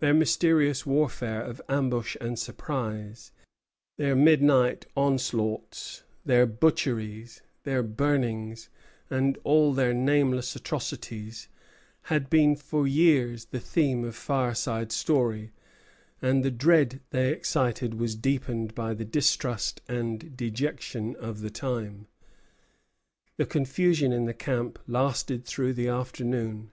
Their 0.00 0.12
mysterious 0.12 0.84
warfare 0.84 1.40
of 1.40 1.62
ambush 1.68 2.16
and 2.20 2.36
surprise, 2.36 3.30
their 3.96 4.16
midnight 4.16 4.86
onslaughts, 4.96 6.02
their 6.24 6.46
butcheries, 6.46 7.42
their 7.62 7.84
burnings, 7.84 8.68
and 9.08 9.38
all 9.44 9.72
their 9.72 9.94
nameless 9.94 10.56
atrocities, 10.56 11.46
had 12.10 12.28
been 12.28 12.56
for 12.56 12.88
years 12.88 13.44
the 13.44 13.60
theme 13.60 14.02
of 14.04 14.16
fireside 14.16 14.90
story; 14.90 15.52
and 16.20 16.42
the 16.44 16.50
dread 16.50 17.00
they 17.10 17.30
excited 17.32 17.94
was 18.00 18.16
deepened 18.16 18.74
by 18.74 18.94
the 18.94 19.04
distrust 19.04 19.80
and 19.86 20.36
dejection 20.36 21.14
of 21.14 21.40
the 21.40 21.50
time. 21.50 22.08
The 23.36 23.46
confusion 23.46 24.10
in 24.10 24.24
the 24.24 24.34
camp 24.34 24.80
lasted 24.88 25.44
through 25.44 25.74
the 25.74 25.86
afternoon. 25.86 26.72